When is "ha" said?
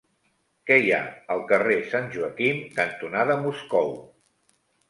0.95-1.01